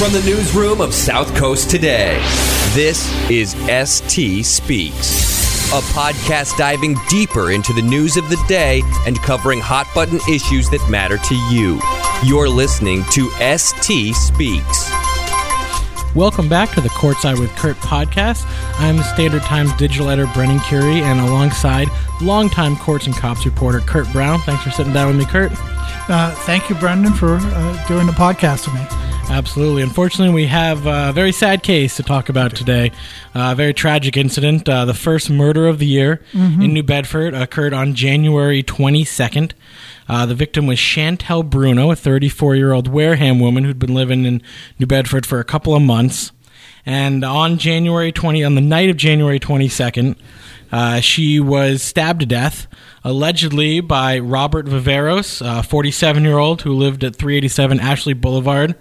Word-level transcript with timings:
From 0.00 0.14
the 0.14 0.22
newsroom 0.22 0.80
of 0.80 0.94
South 0.94 1.36
Coast 1.36 1.68
Today, 1.68 2.14
this 2.72 3.06
is 3.28 3.50
ST 3.68 4.46
Speaks, 4.46 5.68
a 5.74 5.82
podcast 5.92 6.56
diving 6.56 6.96
deeper 7.10 7.50
into 7.50 7.74
the 7.74 7.82
news 7.82 8.16
of 8.16 8.30
the 8.30 8.42
day 8.48 8.80
and 9.06 9.18
covering 9.18 9.60
hot 9.60 9.86
button 9.94 10.18
issues 10.26 10.70
that 10.70 10.82
matter 10.88 11.18
to 11.18 11.34
you. 11.54 11.78
You're 12.24 12.48
listening 12.48 13.04
to 13.10 13.28
ST 13.58 14.16
Speaks. 14.16 14.90
Welcome 16.14 16.48
back 16.48 16.70
to 16.76 16.80
the 16.80 16.88
Courtside 16.88 17.38
with 17.38 17.54
Kurt 17.56 17.76
podcast. 17.76 18.46
I'm 18.80 18.96
the 18.96 19.02
Standard 19.02 19.42
Times 19.42 19.70
digital 19.76 20.08
editor 20.08 20.32
Brendan 20.32 20.60
Kurie, 20.60 21.02
and 21.02 21.20
alongside 21.20 21.88
longtime 22.22 22.76
Courts 22.76 23.04
and 23.04 23.14
Cops 23.14 23.44
reporter 23.44 23.80
Kurt 23.80 24.10
Brown. 24.12 24.40
Thanks 24.40 24.62
for 24.62 24.70
sitting 24.70 24.94
down 24.94 25.08
with 25.08 25.18
me, 25.18 25.26
Kurt. 25.26 25.52
Uh, 26.08 26.34
thank 26.46 26.70
you, 26.70 26.74
Brendan, 26.76 27.12
for 27.12 27.36
uh, 27.36 27.86
doing 27.86 28.06
the 28.06 28.12
podcast 28.12 28.64
with 28.64 28.76
me. 28.76 28.99
Absolutely. 29.30 29.82
Unfortunately, 29.82 30.34
we 30.34 30.46
have 30.48 30.86
a 30.86 31.12
very 31.12 31.30
sad 31.30 31.62
case 31.62 31.96
to 31.96 32.02
talk 32.02 32.28
about 32.28 32.56
today. 32.56 32.90
Uh, 33.32 33.52
a 33.52 33.54
very 33.54 33.72
tragic 33.72 34.16
incident. 34.16 34.68
Uh, 34.68 34.84
the 34.84 34.92
first 34.92 35.30
murder 35.30 35.68
of 35.68 35.78
the 35.78 35.86
year 35.86 36.20
mm-hmm. 36.32 36.60
in 36.60 36.74
New 36.74 36.82
Bedford 36.82 37.32
occurred 37.32 37.72
on 37.72 37.94
January 37.94 38.64
22nd. 38.64 39.52
Uh, 40.08 40.26
the 40.26 40.34
victim 40.34 40.66
was 40.66 40.78
Chantel 40.78 41.48
Bruno, 41.48 41.92
a 41.92 41.96
34 41.96 42.56
year 42.56 42.72
old 42.72 42.88
Wareham 42.88 43.38
woman 43.38 43.62
who'd 43.62 43.78
been 43.78 43.94
living 43.94 44.24
in 44.24 44.42
New 44.80 44.86
Bedford 44.86 45.24
for 45.24 45.38
a 45.38 45.44
couple 45.44 45.76
of 45.76 45.82
months. 45.82 46.32
And 46.84 47.24
on 47.24 47.56
January 47.56 48.10
20, 48.10 48.42
on 48.42 48.56
the 48.56 48.60
night 48.60 48.90
of 48.90 48.96
January 48.96 49.38
22nd, 49.38 50.16
uh, 50.72 50.98
she 50.98 51.38
was 51.38 51.84
stabbed 51.84 52.20
to 52.20 52.26
death, 52.26 52.66
allegedly 53.04 53.80
by 53.80 54.18
Robert 54.18 54.66
Viveiros, 54.66 55.40
a 55.40 55.62
47 55.62 56.24
year 56.24 56.38
old 56.38 56.62
who 56.62 56.72
lived 56.72 57.04
at 57.04 57.14
387 57.14 57.78
Ashley 57.78 58.12
Boulevard 58.12 58.74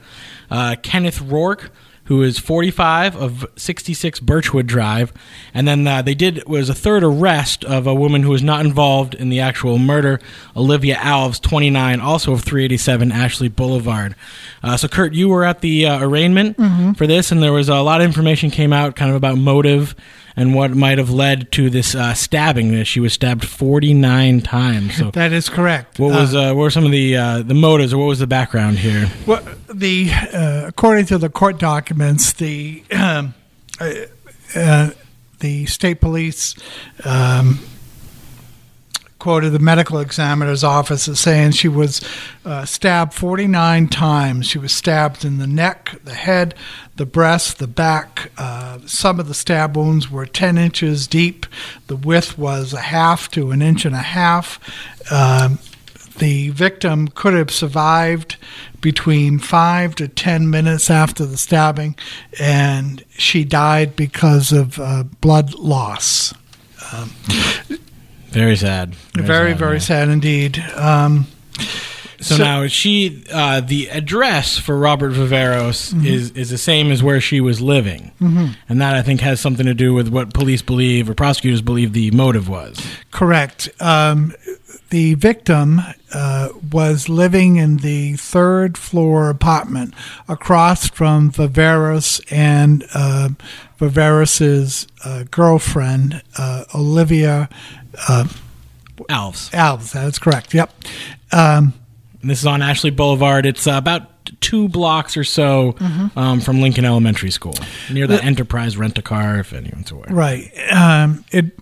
uh, 0.50 0.76
Kenneth 0.82 1.22
Rourke, 1.22 1.72
who 2.06 2.24
is 2.24 2.40
45 2.40 3.16
of 3.16 3.46
66 3.56 4.20
Birchwood 4.22 4.66
Drive, 4.66 5.14
and 5.54 5.68
then 5.68 5.88
uh, 5.88 6.02
they 6.02 6.16
did 6.16 6.44
was 6.48 6.68
a 6.68 6.74
third 6.74 7.04
arrest 7.04 7.64
of 7.64 7.86
a 7.86 7.94
woman 7.94 8.24
who 8.24 8.32
was 8.32 8.42
not 8.42 8.66
involved 8.66 9.14
in 9.14 9.30
the 9.30 9.40
actual 9.40 9.78
murder, 9.78 10.20
Olivia 10.58 10.96
Alves, 10.96 11.40
29, 11.40 12.00
also 12.00 12.34
of 12.34 12.42
387 12.42 13.12
Ashley 13.12 13.48
Boulevard. 13.48 14.16
Uh, 14.64 14.76
so, 14.76 14.88
Kurt, 14.88 15.14
you 15.14 15.30
were 15.30 15.44
at 15.44 15.62
the 15.62 15.86
uh, 15.86 16.04
arraignment 16.04 16.58
mm-hmm. 16.58 16.94
for 16.94 17.06
this, 17.06 17.32
and 17.32 17.44
there 17.44 17.54
was 17.54 17.70
a 17.70 17.82
lot 17.82 18.02
of 18.02 18.06
information 18.06 18.50
came 18.50 18.74
out, 18.74 18.96
kind 18.96 19.12
of 19.12 19.16
about 19.16 19.38
motive 19.38 19.96
and 20.40 20.56
what 20.56 20.72
might 20.72 20.98
have 20.98 21.10
led 21.10 21.52
to 21.52 21.70
this 21.70 21.94
uh, 21.94 22.14
stabbing. 22.14 22.82
She 22.86 23.02
was 23.02 23.12
stabbed 23.12 23.46
49 23.46 24.40
times. 24.40 24.96
So 24.96 25.12
that 25.14 25.34
is 25.34 25.50
correct. 25.50 26.00
What 26.00 26.14
was 26.14 26.34
uh, 26.34 26.54
what 26.54 26.64
were 26.64 26.72
some 26.72 26.86
of 26.86 26.92
the 26.92 27.18
uh, 27.18 27.42
the 27.42 27.54
motives, 27.54 27.94
or 27.94 27.98
what 27.98 28.06
was 28.08 28.20
the 28.20 28.28
background 28.28 28.80
here? 28.80 29.12
Well, 29.28 29.44
the 29.74 30.10
uh, 30.12 30.64
according 30.68 31.08
to 31.08 31.18
the 31.18 31.30
court 31.30 31.60
documents, 31.60 32.32
the 32.32 32.84
um, 32.92 33.34
uh, 33.82 33.92
uh, 34.56 34.92
the 35.40 35.66
state 35.66 36.00
police. 36.00 36.56
Um, 37.04 37.60
quoted 39.20 39.50
the 39.52 39.60
medical 39.60 40.00
examiner's 40.00 40.64
office 40.64 41.08
as 41.08 41.20
saying 41.20 41.52
she 41.52 41.68
was 41.68 42.02
uh, 42.46 42.66
stabbed 42.66 43.14
49 43.14 43.88
times. 43.90 44.48
She 44.48 44.58
was 44.58 44.74
stabbed 44.74 45.26
in 45.26 45.38
the 45.38 45.48
neck, 45.48 46.00
the 46.06 46.14
head, 46.14 46.56
the 46.96 47.06
breast, 47.06 47.60
the 47.60 47.68
back. 47.68 48.32
Uh, 48.38 48.80
some 48.86 49.20
of 49.20 49.28
the 49.28 49.34
stab 49.34 49.76
wounds 49.76 50.10
were 50.10 50.26
10 50.26 50.58
inches 50.58 51.06
deep. 51.06 51.46
The 51.88 51.98
width 51.98 52.38
was 52.38 52.74
a 52.74 52.82
half 52.82 53.30
to 53.32 53.52
an 53.52 53.62
inch 53.62 53.86
and 53.86 53.96
a 53.96 54.00
half. 54.00 54.60
Um, 55.12 55.60
the 56.20 56.50
victim 56.50 57.08
could 57.10 57.34
have 57.34 57.52
survived 57.52 58.38
between 58.82 59.40
five 59.40 59.96
to 59.96 60.08
10 60.08 60.50
minutes 60.50 60.90
after 60.90 61.26
the 61.26 61.38
stabbing, 61.38 61.96
and 62.40 63.04
she 63.10 63.44
died 63.44 63.96
because 63.96 64.52
of 64.52 64.80
uh, 64.80 65.04
blood 65.22 65.54
loss. 65.56 66.34
Um, 66.94 67.12
very 68.30 68.56
sad. 68.56 68.96
Very, 69.14 69.26
very 69.26 69.52
sad, 69.52 69.60
very 69.60 69.80
sad 69.80 70.10
indeed. 70.10 70.60
Um, 70.76 71.28
so, 72.22 72.36
so, 72.36 72.44
now 72.44 72.68
she, 72.68 73.24
uh, 73.32 73.62
the 73.62 73.88
address 73.90 74.58
for 74.58 74.78
Robert 74.78 75.14
Viveiros 75.14 75.94
mm-hmm. 75.94 76.06
is 76.06 76.32
is 76.32 76.50
the 76.50 76.58
same 76.58 76.92
as 76.92 77.02
where 77.02 77.22
she 77.22 77.40
was 77.40 77.62
living, 77.62 78.12
mm-hmm. 78.20 78.48
and 78.68 78.82
that 78.82 78.96
I 78.96 79.02
think 79.02 79.22
has 79.22 79.40
something 79.40 79.66
to 79.66 79.74
do 79.74 79.94
with 79.94 80.10
what 80.10 80.34
police 80.34 80.62
believe 80.62 81.10
or 81.10 81.14
prosecutors 81.14 81.62
believe 81.62 81.94
the 81.94 82.12
motive 82.12 82.50
was. 82.50 82.86
Correct. 83.12 83.70
Um, 83.80 84.34
the 84.90 85.14
victim 85.16 85.82
uh, 86.14 86.50
was 86.72 87.10
living 87.10 87.58
in 87.58 87.78
the 87.78 88.16
third 88.16 88.78
floor 88.78 89.30
apartment 89.30 89.94
across 90.28 90.90
from 90.90 91.32
Viveiros 91.32 92.22
and 92.32 92.86
uh, 92.94 93.30
Viveiros's 93.80 94.88
uh, 95.06 95.24
girlfriend 95.30 96.22
uh, 96.38 96.66
Olivia 96.74 97.50
uh, 98.08 98.26
Alves. 99.10 99.50
Alves, 99.52 99.92
that's 99.92 100.20
correct. 100.20 100.54
Yep. 100.54 100.74
Um, 101.32 101.74
this 102.24 102.40
is 102.40 102.46
on 102.46 102.62
Ashley 102.62 102.90
Boulevard. 102.90 103.46
It's 103.46 103.66
uh, 103.68 103.74
about 103.74 104.10
two 104.42 104.68
blocks 104.68 105.16
or 105.16 105.24
so 105.24 105.74
mm-hmm. 105.74 106.20
um, 106.20 106.42
from 106.42 106.62
Lincoln 106.62 106.86
Elementary 106.86 107.32
School, 107.32 107.56
near 107.92 108.08
the, 108.08 108.18
the 108.18 108.24
Enterprise 108.24 108.78
Rent 108.78 108.98
a 108.98 109.02
Car, 109.02 109.40
if 109.40 109.54
anyone's 109.54 109.92
aware. 109.92 110.08
Right. 110.10 110.52
Um, 110.72 111.24
it 111.32 111.58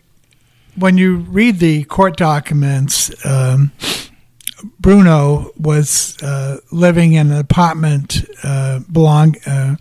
when 0.77 0.97
you 0.97 1.17
read 1.17 1.59
the 1.59 1.83
court 1.85 2.17
documents. 2.17 3.11
Um, 3.25 3.71
Bruno 4.79 5.51
was 5.57 6.17
uh, 6.23 6.57
living 6.71 7.13
in 7.13 7.31
an 7.31 7.37
apartment 7.37 8.25
uh, 8.43 8.79
belong 8.91 9.35
uh, 9.45 9.75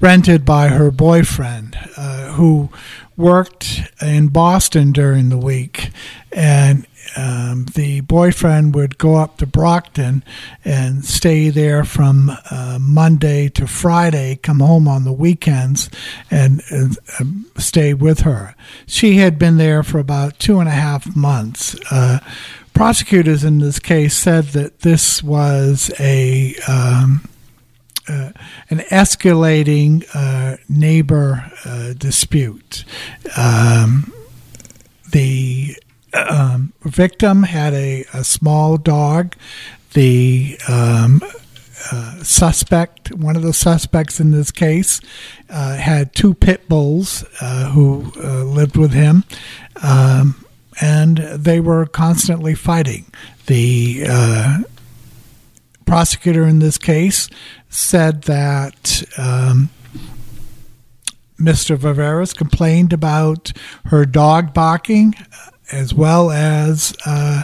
rented 0.00 0.44
by 0.44 0.68
her 0.68 0.90
boyfriend, 0.92 1.76
uh, 1.96 2.32
who 2.32 2.68
worked 3.16 3.80
in 4.00 4.28
Boston 4.28 4.92
during 4.92 5.30
the 5.30 5.38
week, 5.38 5.90
and 6.32 6.86
um, 7.16 7.66
the 7.74 8.00
boyfriend 8.02 8.74
would 8.74 8.98
go 8.98 9.16
up 9.16 9.38
to 9.38 9.46
Brockton 9.46 10.24
and 10.64 11.04
stay 11.04 11.48
there 11.48 11.84
from 11.84 12.30
uh, 12.50 12.78
Monday 12.80 13.48
to 13.50 13.66
Friday, 13.66 14.36
come 14.36 14.60
home 14.60 14.86
on 14.86 15.04
the 15.04 15.12
weekends, 15.12 15.90
and 16.30 16.62
uh, 16.70 17.24
stay 17.60 17.94
with 17.94 18.20
her. 18.20 18.54
She 18.86 19.16
had 19.16 19.38
been 19.38 19.56
there 19.56 19.82
for 19.82 19.98
about 19.98 20.38
two 20.38 20.60
and 20.60 20.68
a 20.68 20.72
half 20.72 21.14
months. 21.16 21.76
Uh, 21.90 22.20
prosecutors 22.74 23.44
in 23.44 23.58
this 23.58 23.78
case 23.78 24.16
said 24.16 24.44
that 24.46 24.80
this 24.80 25.22
was 25.22 25.90
a 25.98 26.54
um, 26.68 27.28
uh, 28.08 28.32
an 28.70 28.78
escalating 28.90 30.04
uh, 30.14 30.56
neighbor 30.68 31.50
uh, 31.64 31.92
dispute. 31.92 32.84
Um, 33.36 34.12
the 35.10 35.76
um, 36.14 36.72
victim 36.82 37.44
had 37.44 37.74
a, 37.74 38.04
a, 38.12 38.24
small 38.24 38.76
dog. 38.76 39.36
The 39.92 40.58
um, 40.68 41.20
uh, 41.92 42.22
suspect, 42.22 43.12
one 43.14 43.36
of 43.36 43.42
the 43.42 43.52
suspects 43.52 44.20
in 44.20 44.30
this 44.30 44.50
case, 44.50 45.00
uh, 45.48 45.76
had 45.76 46.14
two 46.14 46.34
pit 46.34 46.68
bulls 46.68 47.24
uh, 47.40 47.70
who 47.70 48.12
lived 48.44 48.76
with 48.76 48.92
him. 48.92 49.24
Um, 49.82 50.44
and 50.80 51.18
they 51.18 51.60
were 51.60 51.86
constantly 51.86 52.54
fighting. 52.54 53.06
The 53.46 54.64
prosecutor 55.84 56.46
in 56.46 56.60
this 56.60 56.78
case 56.78 57.28
said 57.68 58.22
that 58.22 59.02
um, 59.18 59.70
Mr. 61.40 61.76
Viveiros 61.76 62.36
complained 62.36 62.92
about 62.92 63.52
her 63.86 64.04
dog 64.04 64.52
barking 64.52 65.14
as 65.72 65.94
well 65.94 66.30
as 66.30 66.94
uh, 67.06 67.42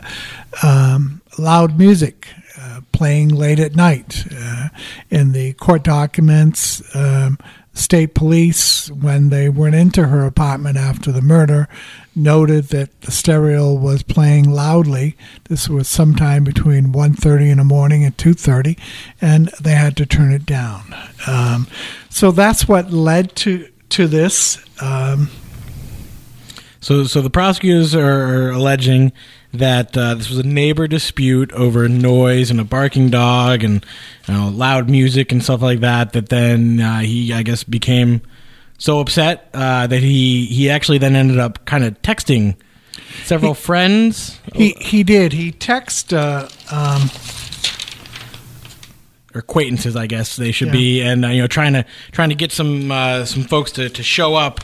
um, 0.63 1.21
loud 1.39 1.79
music 1.79 2.29
uh, 2.59 2.81
playing 2.93 3.29
late 3.29 3.59
at 3.59 3.77
night. 3.77 4.25
Uh, 4.33 4.69
in 5.11 5.33
the 5.33 5.53
court 5.55 5.83
documents, 5.83 6.83
um, 6.95 7.39
state 7.75 8.15
police, 8.15 8.91
when 8.91 9.29
they 9.29 9.49
went 9.49 9.75
into 9.75 10.09
her 10.09 10.25
apartment 10.25 10.79
after 10.79 11.13
the 11.13 11.21
murder, 11.21 11.69
noted 12.15 12.69
that 12.69 13.01
the 13.03 13.11
stereo 13.11 13.73
was 13.73 14.03
playing 14.03 14.49
loudly. 14.51 15.17
This 15.49 15.69
was 15.69 15.87
sometime 15.87 16.45
between 16.45 16.93
1.30 16.93 17.51
in 17.51 17.59
the 17.59 17.65
morning 17.65 18.05
and 18.05 18.17
2.30, 18.17 18.79
and 19.21 19.49
they 19.61 19.75
had 19.75 19.97
to 19.99 20.07
turn 20.07 20.33
it 20.33 20.47
down. 20.47 20.95
Um, 21.27 21.67
so 22.09 22.31
that's 22.31 22.67
what 22.67 22.91
led 22.91 23.37
to, 23.37 23.69
to 23.91 24.07
this. 24.07 24.65
Um, 24.81 25.29
so, 26.81 27.05
so 27.05 27.21
the 27.21 27.31
prosecutors 27.31 27.95
are 27.95 28.51
alleging 28.51 29.13
that 29.53 29.97
uh, 29.97 30.15
this 30.15 30.29
was 30.29 30.39
a 30.39 30.43
neighbor 30.43 30.87
dispute 30.87 31.51
over 31.53 31.89
noise 31.89 32.51
and 32.51 32.61
a 32.61 32.65
barking 32.65 33.11
dog 33.11 33.65
and 33.65 33.85
you 34.29 34.35
know, 34.35 34.49
loud 34.49 34.89
music 34.91 35.33
and 35.33 35.43
stuff 35.43 35.63
like 35.63 35.81
that. 35.81 36.13
That 36.13 36.29
then 36.29 36.81
uh, 36.81 36.99
he, 37.01 37.33
I 37.33 37.43
guess, 37.43 37.65
became 37.65 38.21
so 38.79 39.01
upset 39.01 39.49
uh, 39.55 39.87
that 39.87 40.01
he 40.03 40.47
he 40.47 40.69
actually 40.71 40.99
then 40.99 41.17
ended 41.17 41.39
up 41.39 41.65
kind 41.65 41.85
of 41.85 42.01
texting 42.03 42.57
several 43.25 43.55
he, 43.55 43.61
friends. 43.61 44.39
He 44.55 44.71
he 44.79 45.03
did. 45.03 45.33
He 45.33 45.53
texted. 45.53 46.13
Uh, 46.13 46.49
um, 46.75 47.09
or 49.35 49.41
acquaintances, 49.41 49.97
I 49.97 50.07
guess 50.07 50.37
they 50.37 50.51
should 50.51 50.69
Yeah. 50.69 50.73
be, 50.73 51.03
and 51.03 51.25
uh, 51.25 51.29
you 51.29 51.43
know, 51.43 51.47
trying 51.47 51.75
to 51.75 51.85
trying 52.13 52.31
to 52.31 52.35
get 52.35 52.53
some 52.53 52.91
uh, 52.91 53.25
some 53.25 53.45
folks 53.45 53.71
to, 53.73 53.89
to 53.89 54.03
show 54.03 54.35
up 54.35 54.61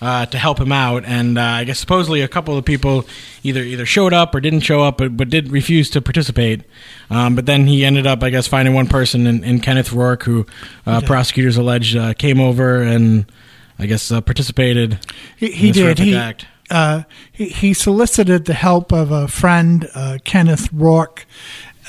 uh, 0.00 0.26
to 0.26 0.38
help 0.38 0.58
him 0.58 0.72
out. 0.72 1.04
And 1.04 1.38
uh, 1.38 1.42
I 1.42 1.64
guess 1.64 1.78
supposedly 1.78 2.22
a 2.22 2.28
couple 2.28 2.56
of 2.56 2.64
people 2.64 3.06
either 3.42 3.60
either 3.60 3.86
showed 3.86 4.12
up 4.12 4.34
or 4.34 4.40
didn't 4.40 4.60
show 4.60 4.82
up, 4.82 4.98
but, 4.98 5.16
but 5.16 5.28
did 5.28 5.50
refuse 5.50 5.90
to 5.90 6.00
participate. 6.00 6.62
Um, 7.10 7.34
but 7.34 7.46
then 7.46 7.66
he 7.66 7.84
ended 7.84 8.06
up, 8.06 8.22
I 8.22 8.30
guess, 8.30 8.46
finding 8.46 8.74
one 8.74 8.86
person 8.86 9.26
in, 9.26 9.44
in 9.44 9.60
Kenneth 9.60 9.92
Rourke, 9.92 10.22
who 10.22 10.46
uh, 10.86 11.00
prosecutors 11.02 11.56
alleged 11.56 11.96
uh, 11.96 12.14
came 12.14 12.40
over 12.40 12.82
and 12.82 13.30
I 13.78 13.86
guess 13.86 14.10
uh, 14.12 14.20
participated. 14.20 14.98
He, 15.36 15.50
he 15.52 15.72
did. 15.72 15.98
He, 15.98 16.14
act. 16.14 16.46
uh, 16.70 17.04
he 17.32 17.48
he 17.48 17.74
solicited 17.74 18.44
the 18.44 18.54
help 18.54 18.92
of 18.92 19.10
a 19.10 19.26
friend, 19.26 19.88
uh, 19.94 20.18
Kenneth 20.22 20.70
Rourke, 20.72 21.24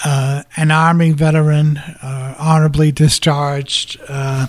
uh, 0.05 0.43
an 0.55 0.71
Army 0.71 1.11
veteran, 1.11 1.77
uh, 1.77 2.35
honorably 2.39 2.91
discharged, 2.91 3.99
uh, 4.07 4.47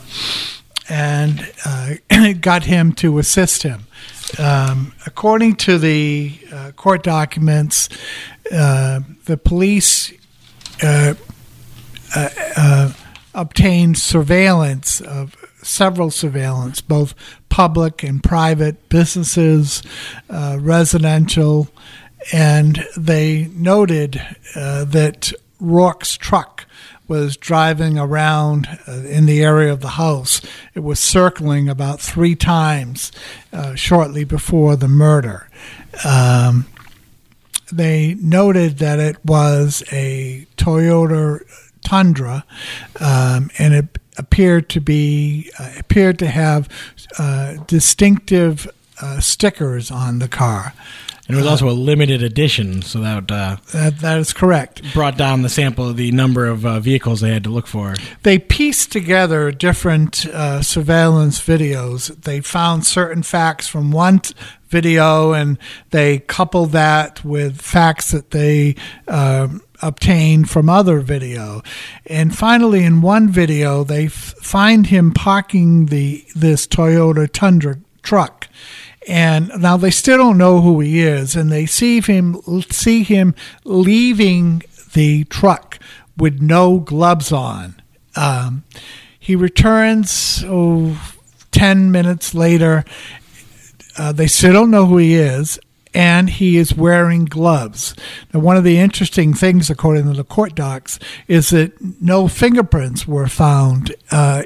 and 0.88 1.52
uh, 1.66 1.94
got 2.42 2.64
him 2.64 2.92
to 2.92 3.18
assist 3.18 3.62
him. 3.62 3.86
Um, 4.38 4.92
according 5.06 5.56
to 5.56 5.78
the 5.78 6.38
uh, 6.52 6.72
court 6.72 7.02
documents, 7.02 7.88
uh, 8.52 9.00
the 9.24 9.36
police 9.36 10.12
uh, 10.82 11.14
uh, 12.14 12.28
uh, 12.56 12.92
obtained 13.34 13.98
surveillance 13.98 15.00
of 15.00 15.36
several 15.62 16.10
surveillance, 16.10 16.80
both 16.80 17.14
public 17.48 18.02
and 18.02 18.22
private 18.22 18.88
businesses, 18.88 19.82
residential, 20.28 21.68
and 22.32 22.84
they 22.96 23.48
noted 23.54 24.20
that 24.54 25.32
Rourke's 25.60 26.16
truck 26.16 26.61
was 27.08 27.36
driving 27.36 27.98
around 27.98 28.66
uh, 28.86 28.92
in 28.92 29.26
the 29.26 29.42
area 29.42 29.72
of 29.72 29.80
the 29.80 29.90
house. 29.90 30.40
It 30.74 30.80
was 30.80 30.98
circling 30.98 31.68
about 31.68 32.00
three 32.00 32.34
times 32.34 33.12
uh, 33.52 33.74
shortly 33.74 34.24
before 34.24 34.76
the 34.76 34.88
murder. 34.88 35.48
Um, 36.04 36.66
they 37.72 38.14
noted 38.14 38.78
that 38.78 38.98
it 38.98 39.24
was 39.24 39.82
a 39.90 40.46
Toyota 40.56 41.40
Tundra, 41.84 42.44
um, 43.00 43.50
and 43.58 43.74
it 43.74 43.98
appeared 44.18 44.68
to 44.70 44.80
be 44.80 45.50
uh, 45.58 45.72
appeared 45.78 46.18
to 46.18 46.28
have 46.28 46.68
uh, 47.18 47.54
distinctive 47.66 48.70
uh, 49.00 49.20
stickers 49.20 49.90
on 49.90 50.18
the 50.18 50.28
car. 50.28 50.74
And 51.32 51.40
it 51.40 51.44
was 51.44 51.50
also 51.50 51.70
a 51.70 51.72
limited 51.72 52.22
edition, 52.22 52.82
so 52.82 53.00
that 53.00 53.30
uh, 53.30 53.56
That, 53.72 54.00
that 54.00 54.18
is 54.18 54.34
correct. 54.34 54.82
brought 54.92 55.16
down 55.16 55.40
the 55.40 55.48
sample, 55.48 55.88
of 55.88 55.96
the 55.96 56.12
number 56.12 56.44
of 56.44 56.66
uh, 56.66 56.78
vehicles 56.78 57.22
they 57.22 57.32
had 57.32 57.44
to 57.44 57.50
look 57.50 57.66
for. 57.66 57.94
They 58.22 58.38
pieced 58.38 58.92
together 58.92 59.50
different 59.50 60.26
uh, 60.26 60.60
surveillance 60.60 61.40
videos. 61.40 62.14
They 62.22 62.42
found 62.42 62.84
certain 62.84 63.22
facts 63.22 63.66
from 63.66 63.92
one 63.92 64.18
t- 64.18 64.34
video, 64.68 65.32
and 65.32 65.56
they 65.88 66.18
coupled 66.18 66.72
that 66.72 67.24
with 67.24 67.62
facts 67.62 68.10
that 68.10 68.30
they 68.32 68.76
um 69.08 69.62
obtained 69.80 70.48
from 70.50 70.68
other 70.68 71.00
video. 71.00 71.62
And 72.06 72.36
finally, 72.36 72.84
in 72.84 73.00
one 73.00 73.30
video, 73.30 73.84
they 73.84 74.04
f- 74.06 74.12
find 74.40 74.86
him 74.86 75.12
parking 75.12 75.86
the 75.86 76.24
this 76.36 76.66
Toyota 76.66 77.26
Tundra 77.32 77.78
truck. 78.02 78.41
And 79.08 79.50
now 79.58 79.76
they 79.76 79.90
still 79.90 80.18
don't 80.18 80.38
know 80.38 80.60
who 80.60 80.80
he 80.80 81.00
is, 81.00 81.34
and 81.34 81.50
they 81.50 81.66
see 81.66 82.00
him 82.00 82.40
see 82.70 83.02
him 83.02 83.34
leaving 83.64 84.62
the 84.92 85.24
truck 85.24 85.78
with 86.16 86.40
no 86.40 86.78
gloves 86.78 87.32
on. 87.32 87.82
Um, 88.14 88.64
he 89.18 89.36
returns 89.36 90.44
oh, 90.46 91.00
10 91.52 91.90
minutes 91.90 92.34
later. 92.34 92.84
Uh, 93.96 94.12
they 94.12 94.26
still 94.26 94.52
don't 94.52 94.70
know 94.70 94.86
who 94.86 94.98
he 94.98 95.14
is, 95.14 95.58
and 95.94 96.30
he 96.30 96.56
is 96.56 96.74
wearing 96.74 97.24
gloves. 97.24 97.94
Now, 98.32 98.40
one 98.40 98.56
of 98.56 98.64
the 98.64 98.78
interesting 98.78 99.34
things, 99.34 99.68
according 99.68 100.04
to 100.04 100.14
the 100.14 100.24
court 100.24 100.54
docs, 100.54 100.98
is 101.28 101.50
that 101.50 101.72
no 102.00 102.28
fingerprints 102.28 103.06
were 103.06 103.28
found 103.28 103.94
uh, 104.10 104.44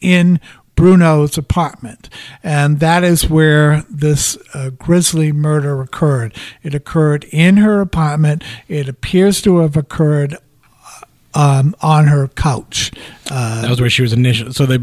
in 0.00 0.40
Bruno's 0.78 1.36
apartment. 1.36 2.08
And 2.44 2.78
that 2.78 3.02
is 3.02 3.28
where 3.28 3.84
this 3.90 4.38
uh, 4.54 4.70
grisly 4.70 5.32
murder 5.32 5.82
occurred. 5.82 6.36
It 6.62 6.72
occurred 6.72 7.24
in 7.32 7.56
her 7.56 7.80
apartment. 7.80 8.44
It 8.68 8.88
appears 8.88 9.42
to 9.42 9.58
have 9.58 9.76
occurred 9.76 10.36
um, 11.38 11.74
on 11.80 12.06
her 12.08 12.28
couch. 12.28 12.90
Uh, 13.30 13.60
That 13.62 13.70
was 13.70 13.80
where 13.80 13.90
she 13.90 14.02
was 14.02 14.12
initially. 14.12 14.52
So 14.52 14.64
they 14.66 14.78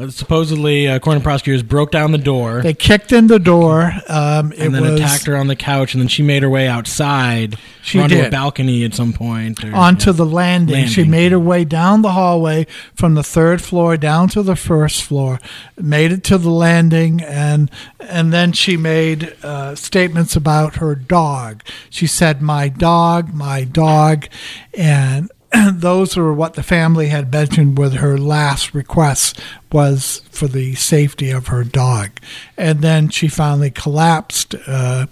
uh, 0.00 0.08
supposedly, 0.08 0.88
uh, 0.88 0.96
according 0.96 1.20
to 1.20 1.24
prosecutors, 1.24 1.62
broke 1.62 1.90
down 1.90 2.10
the 2.12 2.18
door 2.18 2.62
they 2.62 2.72
kicked 2.74 3.12
in 3.12 3.26
the 3.28 3.38
door. 3.38 3.92
Um, 4.08 4.52
it 4.52 4.58
and 4.60 4.74
then 4.74 4.82
was 4.82 4.92
attacked 5.00 5.26
her 5.26 5.36
on 5.36 5.46
the 5.48 5.56
couch, 5.56 5.94
and 5.94 6.00
then 6.00 6.08
she 6.08 6.22
made 6.22 6.42
her 6.42 6.48
way 6.50 6.66
outside 6.68 7.56
She 7.82 7.98
onto 8.00 8.16
a 8.18 8.22
did. 8.22 8.30
balcony 8.30 8.84
at 8.84 8.94
some 8.94 9.12
point. 9.12 9.62
or- 9.62 9.74
onto 9.74 10.10
yeah. 10.10 10.16
the 10.16 10.24
landing. 10.26 10.86
She 10.86 11.04
made 11.04 11.32
her 11.32 11.38
way 11.38 11.64
down 11.64 12.02
the 12.02 12.12
hallway 12.12 12.66
from 12.94 13.14
the 13.14 13.22
third 13.22 13.60
floor 13.62 13.96
down 13.98 14.28
to 14.30 14.42
the 14.42 14.56
first 14.56 15.02
floor, 15.02 15.38
made 15.78 16.10
it 16.12 16.24
to 16.24 16.38
the 16.38 16.50
landing, 16.50 17.20
and 17.22 17.70
and 18.00 18.32
then 18.32 18.52
she 18.52 18.76
made 18.76 19.34
uh, 19.42 19.74
statements 19.76 20.34
about 20.34 20.76
her 20.76 20.94
dog. 20.94 21.62
She 21.90 22.06
said, 22.06 22.40
"My 22.42 22.68
dog, 22.68 23.32
my 23.34 23.64
dog," 23.64 24.26
and 24.74 25.30
those 25.72 26.16
were 26.16 26.32
what 26.32 26.54
the 26.54 26.62
family 26.62 27.08
had 27.08 27.32
mentioned 27.32 27.78
with 27.78 27.94
her 27.94 28.18
last 28.18 28.74
request 28.74 29.40
was 29.70 30.22
for 30.30 30.48
the 30.48 30.74
safety 30.74 31.30
of 31.30 31.48
her 31.48 31.64
dog. 31.64 32.10
And 32.56 32.80
then 32.80 33.08
she 33.08 33.28
finally 33.28 33.70
collapsed. 33.70 34.54
Uh, 34.66 35.06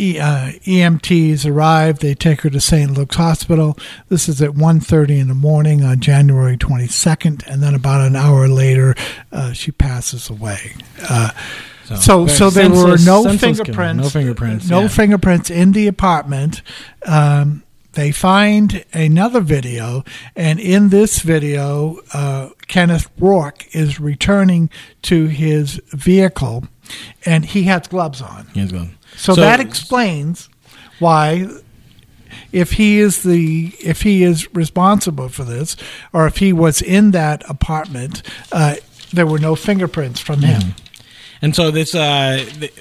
E- 0.00 0.18
uh, 0.18 0.52
EMTs 0.64 1.44
arrive. 1.44 1.98
They 1.98 2.14
take 2.14 2.40
her 2.40 2.48
to 2.48 2.58
St. 2.60 2.90
Luke's 2.90 3.16
Hospital. 3.16 3.76
This 4.08 4.30
is 4.30 4.40
at 4.40 4.52
1.30 4.52 5.20
in 5.20 5.28
the 5.28 5.34
morning 5.34 5.84
on 5.84 6.00
January 6.00 6.56
22nd, 6.56 7.46
and 7.46 7.62
then 7.62 7.74
about 7.74 8.00
an 8.00 8.16
hour 8.16 8.48
later, 8.48 8.94
uh, 9.30 9.52
she 9.52 9.72
passes 9.72 10.30
away. 10.30 10.74
Uh, 11.06 11.32
so, 11.96 12.24
very 12.24 12.38
so 12.38 12.48
there 12.48 12.70
were 12.70 12.96
no 13.04 13.24
fingerprints. 13.36 14.02
No 14.02 14.08
fingerprints. 14.08 14.70
No 14.70 14.82
yeah. 14.82 14.88
fingerprints 14.88 15.50
in 15.50 15.72
the 15.72 15.86
apartment. 15.86 16.62
Um, 17.04 17.62
they 17.92 18.12
find 18.12 18.84
another 18.92 19.40
video, 19.40 20.04
and 20.36 20.60
in 20.60 20.90
this 20.90 21.20
video, 21.20 21.98
uh, 22.14 22.50
Kenneth 22.68 23.10
Rourke 23.18 23.66
is 23.74 23.98
returning 23.98 24.70
to 25.02 25.26
his 25.26 25.80
vehicle, 25.88 26.64
and 27.26 27.44
he 27.44 27.64
has 27.64 27.88
gloves 27.88 28.22
on. 28.22 28.46
He 28.54 28.62
was 28.62 28.72
gone. 28.72 28.96
So, 29.16 29.34
that 29.34 29.60
explains 29.60 30.48
why 30.98 31.46
if 32.52 32.72
he 32.72 32.98
is 33.00 33.22
the 33.22 33.74
if 33.80 34.02
he 34.02 34.22
is 34.22 34.52
responsible 34.54 35.28
for 35.28 35.44
this 35.44 35.76
or 36.12 36.26
if 36.26 36.36
he 36.36 36.52
was 36.52 36.80
in 36.80 37.10
that 37.10 37.48
apartment 37.50 38.22
uh, 38.52 38.76
there 39.12 39.26
were 39.26 39.38
no 39.38 39.56
fingerprints 39.56 40.20
from 40.20 40.42
him 40.42 40.74
And 41.42 41.56
so 41.56 41.70
this, 41.70 41.94
uh, 41.94 42.44
th- 42.60 42.72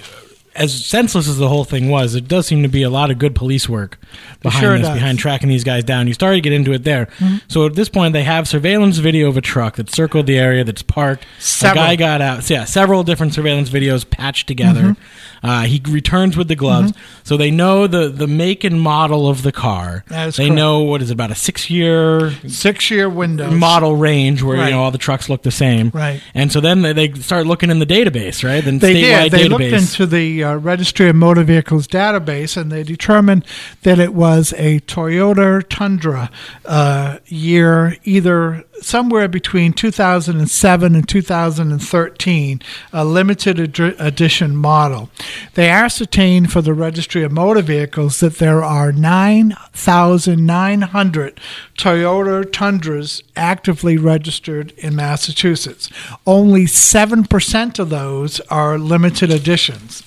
as 0.56 0.86
senseless 0.86 1.28
as 1.28 1.38
the 1.38 1.48
whole 1.48 1.64
thing 1.64 1.90
was, 1.90 2.16
it 2.16 2.28
does 2.28 2.48
seem 2.48 2.64
to 2.64 2.70
be 2.70 2.84
a 2.84 2.90
lot 2.90 3.12
of 3.12 3.18
good 3.20 3.36
police 3.36 3.70
work 3.70 3.98
behind 4.42 4.62
sure 4.62 4.72
this, 4.74 4.82
does. 4.82 4.88
Mm-hmm. 4.90 4.96
behind 4.98 5.20
tracking 5.20 5.50
these 5.50 5.64
guys 5.64 5.84
down. 5.84 6.08
You 6.08 6.14
started 6.14 6.38
to 6.38 6.42
get 6.42 6.54
into 6.54 6.74
it 6.74 6.84
there. 6.84 7.08
So 7.48 7.66
at 7.66 7.76
this 7.76 7.90
point, 7.90 8.14
they 8.14 8.24
have 8.24 8.48
surveillance 8.48 8.98
video 8.98 9.28
of 9.30 9.38
a 9.38 9.42
truck 9.42 9.76
that 9.78 9.90
circled 9.90 10.26
the 10.26 10.38
area 10.38 10.64
that's 10.64 10.82
parked. 10.82 11.26
Several. 11.40 11.84
A 11.84 11.88
guy 11.88 11.96
got 11.96 12.22
out. 12.22 12.44
So 12.44 12.56
yeah, 12.56 12.66
several 12.66 13.04
different 13.04 13.34
surveillance 13.34 13.70
videos 13.70 14.10
patched 14.10 14.48
together. 14.48 14.82
Mm-hmm. 14.82 15.46
Uh, 15.46 15.62
he 15.64 15.82
returns 15.88 16.36
with 16.36 16.50
the 16.50 16.56
gloves, 16.56 16.92
so 17.24 17.38
they 17.38 17.50
know 17.50 17.88
the 17.88 18.10
the 18.10 18.28
make 18.28 18.66
and 18.66 18.82
model 18.82 19.30
of 19.30 19.42
the 19.42 19.54
car. 19.54 20.04
They 20.10 20.30
correct. 20.32 20.52
know 20.52 20.82
what 20.82 21.02
is 21.02 21.12
it, 21.12 21.14
about 21.14 21.32
a 21.32 21.36
six 21.36 21.70
year 21.70 22.32
six 22.46 22.92
year 22.92 23.08
window 23.10 23.50
model 23.50 23.96
range 23.96 24.44
where 24.44 24.58
Right. 24.58 24.66
you 24.66 24.72
know 24.72 24.84
all 24.84 24.92
the 24.92 24.98
trucks 24.98 25.30
look 25.30 25.44
the 25.44 25.52
same. 25.52 25.92
Right. 25.94 26.22
And 26.34 26.52
so 26.52 26.60
then 26.60 26.82
they, 26.82 26.92
they 26.92 27.14
start 27.14 27.48
looking 27.48 27.70
in 27.70 27.80
the 27.80 27.86
database, 27.86 28.44
right? 28.44 28.62
The 28.62 28.72
they 28.80 28.96
statewide 28.96 29.24
did. 29.24 29.32
They 29.32 29.48
database. 29.48 29.50
looked 29.50 29.64
into 29.64 30.06
the 30.08 30.39
uh, 30.44 30.56
Registry 30.58 31.10
of 31.10 31.16
Motor 31.16 31.44
Vehicles 31.44 31.88
database, 31.88 32.56
and 32.56 32.72
they 32.72 32.84
determined 32.84 33.46
that 33.84 34.00
it 34.00 34.14
was 34.14 34.54
a 34.58 34.80
Toyota 34.82 35.68
Tundra 35.68 36.30
uh, 36.66 37.18
year, 37.28 37.98
either 38.04 38.64
somewhere 38.82 39.28
between 39.28 39.74
2007 39.74 40.96
and 40.96 41.08
2013, 41.08 42.62
a 42.94 43.06
limited 43.06 43.60
ed- 43.60 43.96
edition 44.00 44.56
model. 44.56 45.10
They 45.54 45.70
ascertained 45.70 46.52
for 46.52 46.62
the 46.62 46.74
Registry 46.74 47.22
of 47.24 47.32
Motor 47.32 47.62
Vehicles 47.62 48.20
that 48.20 48.38
there 48.38 48.64
are 48.64 48.92
9,900 48.92 51.40
Toyota 51.78 52.52
Tundras 52.52 53.22
actively 53.36 53.98
registered 53.98 54.72
in 54.78 54.96
Massachusetts. 54.96 55.90
Only 56.26 56.66
7% 56.66 57.80
of 57.80 57.90
those 57.90 58.40
are 58.42 58.78
limited 58.78 59.32
editions. 59.32 60.04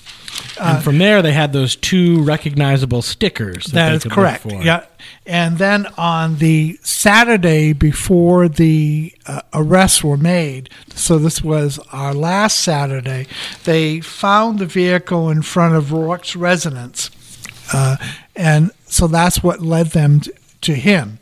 And 0.59 0.83
from 0.83 0.97
there, 0.97 1.21
they 1.21 1.33
had 1.33 1.53
those 1.53 1.75
two 1.75 2.23
recognizable 2.23 3.01
stickers. 3.01 3.65
That, 3.65 3.89
That 3.89 3.95
is 3.95 4.03
correct. 4.03 4.45
Yeah. 4.45 4.85
And 5.25 5.57
then 5.57 5.87
on 5.97 6.37
the 6.37 6.77
Saturday 6.83 7.73
before 7.73 8.47
the 8.47 9.13
uh, 9.25 9.41
arrests 9.53 10.03
were 10.03 10.17
made, 10.17 10.69
so 10.95 11.17
this 11.17 11.43
was 11.43 11.79
our 11.91 12.13
last 12.13 12.59
Saturday, 12.59 13.27
they 13.63 14.01
found 14.01 14.59
the 14.59 14.65
vehicle 14.65 15.29
in 15.29 15.41
front 15.41 15.75
of 15.75 15.91
Rourke's 15.91 16.35
residence. 16.35 17.09
Uh, 17.73 17.97
and 18.35 18.71
so 18.85 19.07
that's 19.07 19.41
what 19.41 19.61
led 19.61 19.87
them 19.87 20.19
t- 20.19 20.31
to 20.61 20.73
him. 20.73 21.19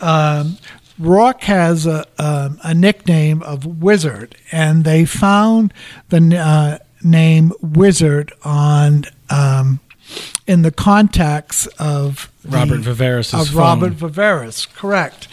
Um, 0.00 0.58
Rourke 0.98 1.42
has 1.42 1.86
a, 1.86 2.06
um, 2.18 2.60
a 2.62 2.74
nickname 2.74 3.42
of 3.42 3.82
Wizard, 3.82 4.36
and 4.52 4.84
they 4.84 5.04
found 5.04 5.72
the 6.08 6.36
uh, 6.36 6.78
name 7.04 7.52
Wizard 7.60 8.32
on 8.42 9.04
um, 9.30 9.80
in 10.46 10.62
the 10.62 10.70
contacts 10.70 11.66
of 11.78 12.30
the- 12.42 12.48
Robert 12.50 12.80
Viveiros's 12.80 13.34
of 13.34 13.48
phone. 13.48 13.56
Robert 13.62 13.92
Viveiros. 13.94 14.72
Correct. 14.74 15.28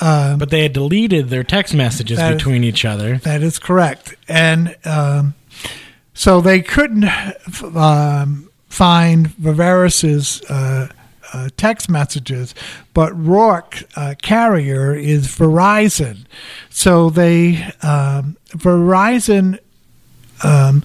Um, 0.00 0.38
But 0.38 0.50
they 0.50 0.62
had 0.62 0.72
deleted 0.72 1.28
their 1.30 1.44
text 1.44 1.74
messages 1.74 2.18
That 2.18 2.32
is- 2.32 2.36
between 2.38 2.64
each 2.64 2.84
other. 2.84 3.18
That 3.18 3.42
is 3.42 3.58
correct. 3.58 4.14
And 4.28 4.76
um, 4.84 5.34
so 6.14 6.40
they 6.40 6.60
couldn't 6.62 7.04
um, 7.74 8.50
find 8.68 9.28
Viveiros's 9.36 10.42
uh, 10.50 10.88
uh, 11.32 11.48
text 11.56 11.88
messages, 11.90 12.54
but 12.94 13.12
Rourke 13.18 13.82
uh, 13.96 14.14
carrier 14.22 14.94
is 14.94 15.26
Verizon. 15.28 16.24
So 16.70 17.10
they 17.10 17.64
um, 17.82 18.36
Verizon 18.50 19.58
um, 20.44 20.84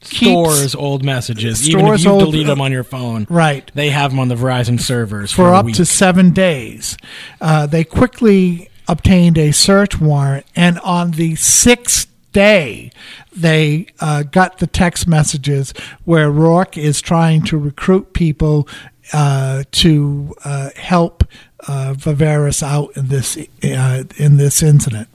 keeps- 0.00 0.30
Stores 0.30 0.74
old 0.74 1.04
messages. 1.04 1.68
Even 1.68 1.86
if 1.86 2.04
you 2.04 2.10
old- 2.10 2.20
delete 2.24 2.46
them 2.46 2.60
on 2.60 2.72
your 2.72 2.84
phone, 2.84 3.26
right 3.30 3.70
they 3.74 3.90
have 3.90 4.10
them 4.10 4.20
on 4.20 4.28
the 4.28 4.34
Verizon 4.34 4.80
servers 4.80 5.30
for, 5.30 5.44
for 5.48 5.54
up 5.54 5.66
to 5.68 5.84
seven 5.84 6.32
days. 6.32 6.96
Uh, 7.40 7.66
they 7.66 7.84
quickly 7.84 8.68
obtained 8.88 9.38
a 9.38 9.52
search 9.52 10.00
warrant, 10.00 10.44
and 10.56 10.78
on 10.80 11.12
the 11.12 11.34
sixth 11.36 12.08
day, 12.32 12.90
they 13.34 13.86
uh, 14.00 14.22
got 14.24 14.58
the 14.58 14.66
text 14.66 15.06
messages 15.06 15.72
where 16.04 16.30
Rourke 16.30 16.76
is 16.76 17.00
trying 17.00 17.42
to 17.44 17.58
recruit 17.58 18.12
people 18.12 18.66
uh, 19.12 19.64
to 19.72 20.34
uh, 20.44 20.70
help 20.76 21.24
uh, 21.68 21.94
Viveiros 21.96 22.62
out 22.62 22.96
in 22.96 23.08
this 23.08 23.36
uh, 23.62 24.04
in 24.16 24.36
this 24.36 24.62
incident. 24.62 25.08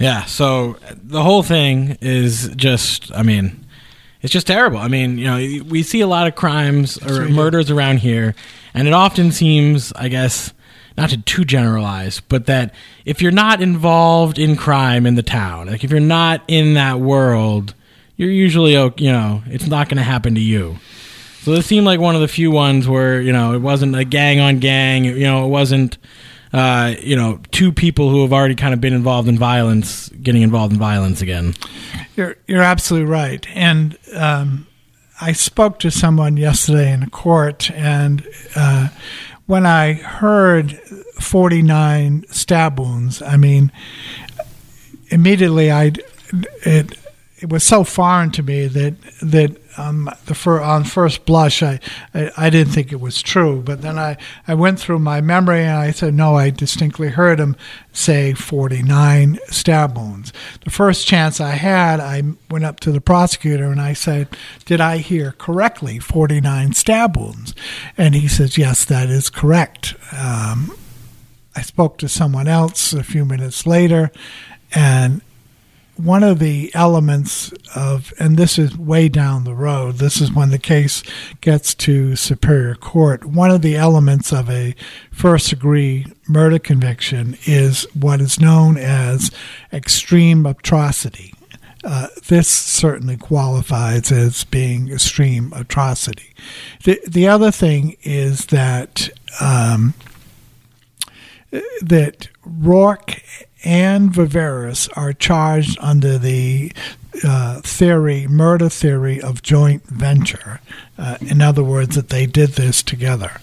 Yeah, 0.00 0.24
so 0.24 0.76
the 0.90 1.22
whole 1.22 1.42
thing 1.42 1.98
is 2.00 2.48
just, 2.56 3.14
I 3.14 3.22
mean, 3.22 3.66
it's 4.22 4.32
just 4.32 4.46
terrible. 4.46 4.78
I 4.78 4.88
mean, 4.88 5.18
you 5.18 5.26
know, 5.26 5.64
we 5.64 5.82
see 5.82 6.00
a 6.00 6.06
lot 6.06 6.26
of 6.26 6.34
crimes 6.34 6.96
or 7.06 7.28
murders 7.28 7.70
around 7.70 7.98
here, 7.98 8.34
and 8.72 8.88
it 8.88 8.94
often 8.94 9.30
seems, 9.30 9.92
I 9.92 10.08
guess, 10.08 10.54
not 10.96 11.10
to 11.10 11.18
too 11.18 11.44
generalize, 11.44 12.20
but 12.20 12.46
that 12.46 12.74
if 13.04 13.20
you're 13.20 13.30
not 13.30 13.60
involved 13.60 14.38
in 14.38 14.56
crime 14.56 15.04
in 15.04 15.16
the 15.16 15.22
town, 15.22 15.66
like 15.66 15.84
if 15.84 15.90
you're 15.90 16.00
not 16.00 16.42
in 16.48 16.74
that 16.74 16.98
world, 16.98 17.74
you're 18.16 18.30
usually, 18.30 18.72
you 18.72 19.12
know, 19.12 19.42
it's 19.46 19.66
not 19.66 19.88
going 19.88 19.98
to 19.98 20.02
happen 20.02 20.34
to 20.34 20.40
you. 20.40 20.78
So 21.42 21.52
this 21.52 21.66
seemed 21.66 21.86
like 21.86 22.00
one 22.00 22.14
of 22.14 22.20
the 22.20 22.28
few 22.28 22.50
ones 22.50 22.86
where 22.86 23.20
you 23.20 23.32
know 23.32 23.54
it 23.54 23.60
wasn't 23.60 23.96
a 23.96 24.04
gang 24.04 24.40
on 24.40 24.58
gang. 24.58 25.06
You 25.06 25.20
know, 25.20 25.46
it 25.46 25.48
wasn't 25.48 25.96
uh, 26.52 26.94
you 27.00 27.16
know 27.16 27.40
two 27.50 27.72
people 27.72 28.10
who 28.10 28.22
have 28.22 28.32
already 28.32 28.54
kind 28.54 28.74
of 28.74 28.80
been 28.80 28.92
involved 28.92 29.28
in 29.28 29.38
violence 29.38 30.08
getting 30.22 30.42
involved 30.42 30.72
in 30.72 30.78
violence 30.78 31.22
again. 31.22 31.54
You're 32.16 32.36
you're 32.46 32.62
absolutely 32.62 33.10
right. 33.10 33.46
And 33.54 33.96
um, 34.14 34.66
I 35.20 35.32
spoke 35.32 35.78
to 35.80 35.90
someone 35.90 36.36
yesterday 36.36 36.92
in 36.92 37.02
a 37.02 37.10
court, 37.10 37.70
and 37.70 38.26
uh, 38.56 38.88
when 39.46 39.66
I 39.66 39.94
heard 39.94 40.78
49 41.20 42.24
stab 42.30 42.78
wounds, 42.78 43.20
I 43.22 43.36
mean, 43.36 43.72
immediately 45.08 45.70
I 45.70 45.92
it 46.64 46.96
it 47.40 47.48
was 47.48 47.64
so 47.64 47.84
foreign 47.84 48.30
to 48.32 48.42
me 48.42 48.66
that 48.66 48.94
that 49.22 49.56
um, 49.78 50.10
the 50.26 50.34
fir- 50.34 50.60
on 50.60 50.84
first 50.84 51.24
blush 51.24 51.62
I, 51.62 51.80
I 52.12 52.30
I 52.36 52.50
didn't 52.50 52.72
think 52.72 52.92
it 52.92 53.00
was 53.00 53.22
true, 53.22 53.62
but 53.62 53.82
then 53.82 53.98
I 53.98 54.16
I 54.46 54.54
went 54.54 54.78
through 54.78 54.98
my 54.98 55.20
memory 55.20 55.60
and 55.60 55.76
I 55.76 55.90
said 55.90 56.14
no, 56.14 56.36
I 56.36 56.50
distinctly 56.50 57.08
heard 57.08 57.40
him 57.40 57.56
say 57.92 58.34
49 58.34 59.38
stab 59.48 59.96
wounds. 59.96 60.32
The 60.64 60.70
first 60.70 61.06
chance 61.06 61.40
I 61.40 61.52
had, 61.52 61.98
I 61.98 62.22
went 62.50 62.64
up 62.64 62.80
to 62.80 62.92
the 62.92 63.00
prosecutor 63.00 63.70
and 63.70 63.80
I 63.80 63.94
said, 63.94 64.28
"Did 64.66 64.80
I 64.80 64.98
hear 64.98 65.32
correctly? 65.32 65.98
49 65.98 66.74
stab 66.74 67.16
wounds?" 67.16 67.54
And 67.96 68.14
he 68.14 68.28
says, 68.28 68.58
"Yes, 68.58 68.84
that 68.84 69.08
is 69.08 69.30
correct." 69.30 69.94
Um, 70.12 70.76
I 71.56 71.62
spoke 71.62 71.98
to 71.98 72.08
someone 72.08 72.48
else 72.48 72.92
a 72.92 73.02
few 73.02 73.24
minutes 73.24 73.66
later, 73.66 74.12
and 74.72 75.22
one 76.04 76.22
of 76.22 76.38
the 76.38 76.70
elements 76.74 77.52
of, 77.74 78.12
and 78.18 78.36
this 78.36 78.58
is 78.58 78.76
way 78.76 79.08
down 79.08 79.44
the 79.44 79.54
road, 79.54 79.96
this 79.96 80.20
is 80.20 80.32
when 80.32 80.50
the 80.50 80.58
case 80.58 81.02
gets 81.40 81.74
to 81.74 82.16
Superior 82.16 82.74
Court. 82.74 83.24
One 83.24 83.50
of 83.50 83.62
the 83.62 83.76
elements 83.76 84.32
of 84.32 84.48
a 84.50 84.74
first 85.10 85.50
degree 85.50 86.06
murder 86.28 86.58
conviction 86.58 87.36
is 87.46 87.86
what 87.94 88.20
is 88.20 88.40
known 88.40 88.76
as 88.76 89.30
extreme 89.72 90.46
atrocity. 90.46 91.34
Uh, 91.82 92.08
this 92.28 92.48
certainly 92.48 93.16
qualifies 93.16 94.12
as 94.12 94.44
being 94.44 94.92
extreme 94.92 95.52
atrocity. 95.54 96.34
The, 96.84 97.00
the 97.08 97.26
other 97.26 97.50
thing 97.50 97.96
is 98.02 98.46
that 98.46 99.08
um, 99.40 99.94
that 101.82 102.28
Rourke 102.44 103.22
and 103.64 104.10
Viveiros 104.10 104.88
are 104.96 105.12
charged 105.12 105.78
under 105.80 106.18
the 106.18 106.72
uh, 107.24 107.60
theory, 107.60 108.26
murder 108.26 108.68
theory 108.68 109.20
of 109.20 109.42
joint 109.42 109.84
venture. 109.84 110.60
Uh, 110.96 111.18
in 111.20 111.42
other 111.42 111.64
words, 111.64 111.96
that 111.96 112.08
they 112.08 112.26
did 112.26 112.50
this 112.50 112.82
together. 112.82 113.40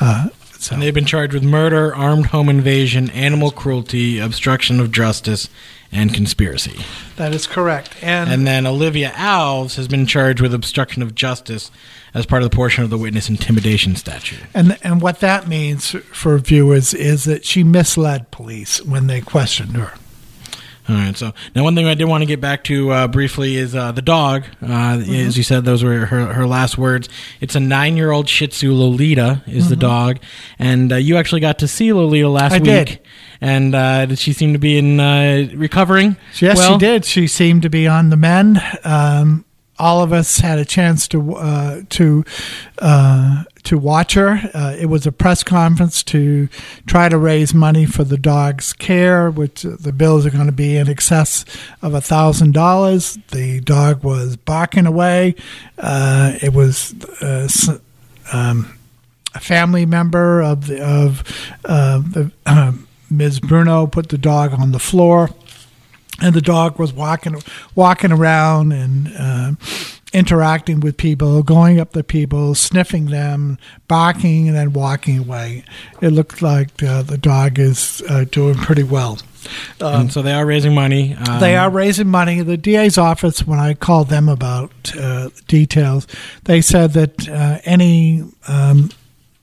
Uh, 0.00 0.28
so, 0.58 0.74
And 0.74 0.82
they've 0.82 0.94
been 0.94 1.04
charged 1.06 1.34
with 1.34 1.44
murder, 1.44 1.94
armed 1.94 2.26
home 2.26 2.48
invasion, 2.48 3.10
animal 3.10 3.50
cruelty, 3.50 4.18
obstruction 4.18 4.80
of 4.80 4.90
justice, 4.92 5.48
and 5.92 6.12
conspiracy. 6.12 6.84
that 7.16 7.32
is 7.34 7.46
correct. 7.46 7.94
And, 8.02 8.30
And 8.30 8.46
then 8.46 8.66
Olivia 8.66 9.10
Alves 9.10 9.76
has 9.76 9.88
been 9.88 10.06
charged 10.06 10.40
with 10.40 10.52
obstruction 10.52 11.02
of 11.02 11.14
justice 11.14 11.70
as 12.16 12.26
part 12.26 12.42
of 12.42 12.50
the 12.50 12.56
portion 12.56 12.82
of 12.82 12.90
the 12.90 12.98
witness 12.98 13.28
intimidation 13.28 13.94
statute. 13.96 14.40
and 14.54 14.78
and 14.82 15.00
what 15.00 15.20
that 15.20 15.46
means 15.46 15.90
for 16.12 16.38
viewers 16.38 16.94
is 16.94 17.24
that 17.24 17.44
she 17.44 17.62
misled 17.62 18.30
police 18.30 18.82
when 18.84 19.06
they 19.06 19.20
questioned 19.20 19.76
her. 19.76 19.92
All 20.88 20.94
right. 20.94 21.16
So 21.16 21.32
now, 21.56 21.64
one 21.64 21.74
thing 21.74 21.86
I 21.88 21.94
did 21.94 22.04
want 22.04 22.22
to 22.22 22.26
get 22.26 22.40
back 22.40 22.62
to 22.64 22.90
uh, 22.92 23.08
briefly 23.08 23.56
is 23.56 23.74
uh, 23.74 23.90
the 23.90 24.02
dog. 24.02 24.44
Uh, 24.62 24.66
Mm-hmm. 24.96 25.12
As 25.26 25.36
you 25.36 25.42
said, 25.42 25.64
those 25.64 25.82
were 25.82 26.06
her, 26.06 26.32
her 26.32 26.46
last 26.46 26.78
words. 26.78 27.08
It's 27.40 27.56
a 27.56 27.60
nine-year-old 27.60 28.28
Shih 28.28 28.46
Tzu. 28.46 28.72
Lolita 28.72 29.42
is 29.48 29.68
the 29.68 29.74
dog, 29.76 30.18
and 30.60 30.92
uh, 30.92 30.96
you 30.96 31.16
actually 31.16 31.40
got 31.40 31.58
to 31.58 31.66
see 31.68 31.92
Lolita 31.92 32.28
last 32.28 32.52
Mm-hmm. 32.52 32.68
I 32.70 32.78
week. 32.78 32.86
did. 32.88 33.00
And 33.40 33.74
uh, 33.74 34.06
did 34.06 34.18
she 34.20 34.32
seem 34.32 34.52
to 34.52 34.58
be 34.60 34.78
in 34.78 35.00
uh, 35.00 35.48
recovering? 35.56 36.16
Yes, 36.40 36.56
well? 36.58 36.74
she 36.74 36.78
did. 36.78 37.04
She 37.04 37.26
seemed 37.26 37.62
to 37.62 37.68
be 37.68 37.88
on 37.88 38.10
the 38.10 38.16
mend. 38.16 38.62
Um, 38.84 39.44
all 39.78 40.02
of 40.02 40.12
us 40.12 40.38
had 40.38 40.58
a 40.58 40.64
chance 40.64 41.06
to 41.08 41.34
uh, 41.34 41.82
to 41.90 42.24
uh, 42.78 43.44
to 43.64 43.78
watch 43.78 44.14
her. 44.14 44.40
Uh, 44.54 44.76
it 44.78 44.86
was 44.86 45.06
a 45.06 45.12
press 45.12 45.42
conference 45.42 46.02
to 46.04 46.48
try 46.86 47.08
to 47.08 47.18
raise 47.18 47.52
money 47.54 47.84
for 47.86 48.04
the 48.04 48.16
dog's 48.16 48.72
care, 48.72 49.30
which 49.30 49.62
the 49.62 49.92
bills 49.92 50.24
are 50.26 50.30
going 50.30 50.46
to 50.46 50.52
be 50.52 50.76
in 50.76 50.88
excess 50.88 51.44
of 51.82 51.94
a 51.94 52.00
thousand 52.00 52.52
dollars. 52.52 53.18
The 53.32 53.60
dog 53.60 54.02
was 54.02 54.36
barking 54.36 54.86
away. 54.86 55.34
Uh, 55.78 56.34
it 56.42 56.52
was. 56.52 56.94
Uh, 57.20 57.48
um, 58.32 58.76
a 59.34 59.40
family 59.40 59.84
member 59.84 60.42
of 60.42 60.66
the 60.66 60.82
of 60.82 61.22
uh, 61.66 61.98
the 61.98 62.32
Ms. 63.10 63.40
Bruno 63.40 63.86
put 63.86 64.08
the 64.08 64.18
dog 64.18 64.52
on 64.52 64.72
the 64.72 64.78
floor, 64.78 65.30
and 66.20 66.34
the 66.34 66.40
dog 66.40 66.78
was 66.78 66.92
walking 66.92 67.42
walking 67.74 68.12
around 68.12 68.72
and 68.72 69.12
uh, 69.18 69.52
interacting 70.12 70.80
with 70.80 70.96
people, 70.96 71.42
going 71.42 71.78
up 71.78 71.92
to 71.92 72.02
people, 72.02 72.54
sniffing 72.54 73.06
them, 73.06 73.58
barking, 73.86 74.48
and 74.48 74.56
then 74.56 74.72
walking 74.72 75.18
away. 75.18 75.64
It 76.00 76.10
looked 76.10 76.40
like 76.40 76.82
uh, 76.82 77.02
the 77.02 77.18
dog 77.18 77.58
is 77.58 78.02
uh, 78.08 78.24
doing 78.30 78.54
pretty 78.54 78.82
well. 78.82 79.18
And 79.80 80.12
so 80.12 80.22
they 80.22 80.32
are 80.32 80.44
raising 80.46 80.74
money. 80.74 81.14
Um, 81.14 81.38
They 81.38 81.54
are 81.56 81.70
raising 81.70 82.08
money. 82.08 82.42
The 82.42 82.56
DA's 82.56 82.98
office, 82.98 83.46
when 83.46 83.58
I 83.60 83.74
called 83.74 84.08
them 84.08 84.28
about 84.28 84.72
uh, 84.96 85.28
details, 85.46 86.06
they 86.44 86.60
said 86.60 86.94
that 86.94 87.28
uh, 87.28 87.58
any 87.64 88.24
um, 88.48 88.90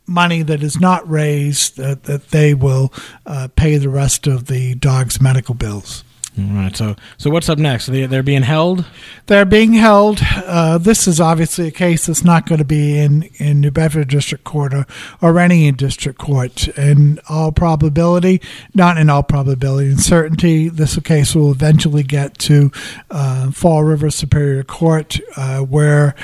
money 0.07 0.43
that 0.43 0.61
is 0.61 0.79
not 0.79 1.09
raised, 1.09 1.77
that, 1.77 2.03
that 2.03 2.29
they 2.29 2.53
will 2.53 2.91
uh, 3.25 3.47
pay 3.55 3.77
the 3.77 3.89
rest 3.89 4.27
of 4.27 4.47
the 4.47 4.75
dog's 4.75 5.21
medical 5.21 5.55
bills. 5.55 6.03
All 6.35 6.45
right. 6.55 6.75
So, 6.75 6.95
so 7.17 7.29
what's 7.29 7.47
up 7.47 7.59
next? 7.59 7.85
They, 7.87 8.07
they're 8.07 8.23
being 8.23 8.41
held. 8.41 8.85
They're 9.27 9.45
being 9.45 9.73
held. 9.73 10.19
Uh, 10.23 10.79
this 10.79 11.07
is 11.07 11.21
obviously 11.21 11.67
a 11.67 11.71
case 11.71 12.07
that's 12.07 12.23
not 12.23 12.47
going 12.47 12.57
to 12.57 12.65
be 12.65 12.97
in, 12.97 13.23
in 13.37 13.61
New 13.61 13.69
Bedford 13.69 14.07
District 14.07 14.43
Court 14.43 14.73
or, 14.73 14.87
or 15.21 15.37
any 15.37 15.71
district 15.71 16.17
court. 16.17 16.67
In 16.69 17.19
all 17.29 17.51
probability, 17.51 18.41
not 18.73 18.97
in 18.97 19.11
all 19.11 19.21
probability, 19.21 19.91
in 19.91 19.97
certainty, 19.97 20.69
this 20.69 20.97
case 21.01 21.35
will 21.35 21.51
eventually 21.51 22.03
get 22.03 22.39
to 22.39 22.71
uh, 23.11 23.51
Fall 23.51 23.83
River 23.83 24.09
Superior 24.09 24.63
Court, 24.63 25.19
uh, 25.37 25.59
where 25.59 26.15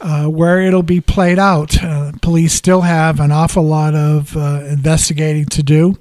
uh, 0.00 0.26
where 0.26 0.60
it'll 0.60 0.82
be 0.82 1.00
played 1.00 1.38
out. 1.38 1.82
Uh, 1.82 2.12
police 2.22 2.52
still 2.52 2.82
have 2.82 3.18
an 3.20 3.32
awful 3.32 3.62
lot 3.62 3.94
of 3.94 4.36
uh, 4.36 4.62
investigating 4.68 5.46
to 5.46 5.62
do, 5.62 5.98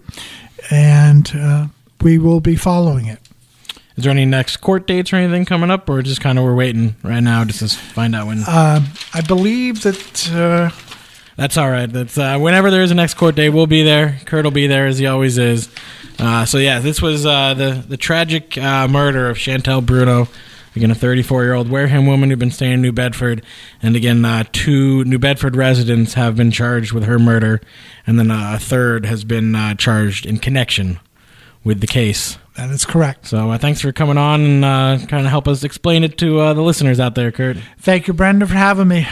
and 0.70 1.32
uh, 1.36 1.68
we 2.02 2.18
will 2.18 2.42
be 2.42 2.56
following 2.56 3.06
it. 3.08 3.20
Is 3.98 4.04
there 4.04 4.12
any 4.12 4.26
next 4.26 4.58
court 4.58 4.88
dates 4.88 5.14
or 5.14 5.16
anything 5.16 5.46
coming 5.46 5.72
up, 5.72 5.90
or 5.90 6.02
just 6.02 6.20
kind 6.20 6.38
of 6.38 6.44
we're 6.44 6.56
waiting 6.56 6.96
right 7.02 7.22
now 7.22 7.46
just 7.46 7.60
to 7.60 7.68
find 7.70 8.14
out 8.16 8.28
when? 8.28 8.40
Um, 8.40 8.88
I 9.14 9.22
believe 9.26 9.84
that. 9.84 10.32
Uh, 10.32 10.70
That's 11.38 11.58
all 11.58 11.70
right. 11.70 11.92
That's 11.92 12.18
uh, 12.18 12.38
whenever 12.38 12.72
there 12.72 12.82
is 12.82 12.92
a 12.92 12.96
next 12.96 13.14
court 13.16 13.36
date, 13.36 13.50
we'll 13.50 13.68
be 13.68 13.84
there. 13.84 14.20
Kurt 14.26 14.44
will 14.44 14.52
be 14.52 14.68
there 14.68 14.88
as 14.88 14.98
he 15.00 15.06
always 15.06 15.38
is. 15.38 15.70
Uh, 16.20 16.46
so 16.46 16.58
yeah, 16.58 16.80
this 16.80 17.02
was 17.02 17.26
uh, 17.26 17.54
the 17.54 17.84
the 17.88 17.98
tragic 17.98 18.58
uh, 18.58 18.88
murder 18.88 19.30
of 19.30 19.38
Chantel 19.38 19.86
Bruno. 19.86 20.28
Again, 20.76 20.92
a 20.92 20.96
34 20.96 21.44
year 21.46 21.54
old 21.54 21.70
Wareham 21.70 22.06
woman 22.06 22.30
who'd 22.30 22.40
been 22.40 22.52
staying 22.52 22.74
in 22.74 22.82
New 22.82 22.92
Bedford, 22.92 23.44
and 23.82 23.96
again, 23.96 24.26
uh, 24.26 24.44
two 24.52 25.06
New 25.06 25.20
Bedford 25.20 25.56
residents 25.56 26.16
have 26.16 26.36
been 26.36 26.52
charged 26.52 26.92
with 26.92 27.06
her 27.06 27.18
murder, 27.18 27.62
and 28.06 28.20
then 28.20 28.30
uh, 28.30 28.56
a 28.56 28.60
third 28.60 29.06
has 29.06 29.24
been 29.24 29.56
uh, 29.56 29.76
charged 29.76 30.26
in 30.26 30.38
connection 30.38 31.00
with 31.66 31.82
the 31.82 31.88
case. 31.88 32.38
that 32.56 32.70
is 32.70 32.86
correct. 32.86 33.28
So 33.28 33.52
uh, 33.52 33.58
thanks 33.58 33.82
for 33.82 33.92
coming 33.92 34.18
on 34.18 34.42
and 34.42 34.64
uh, 34.64 34.98
kind 35.08 35.26
of 35.26 35.30
help 35.30 35.50
us 35.50 35.66
explain 35.66 36.06
it 36.06 36.18
to 36.20 36.40
uh, 36.40 36.54
the 36.54 36.62
listeners 36.62 37.02
out 37.02 37.16
there, 37.16 37.32
Kurt. 37.32 37.58
Thank 37.80 38.08
you, 38.08 38.14
Brenda, 38.14 38.48
for 38.48 38.54
having 38.54 38.88
me. 38.88 39.06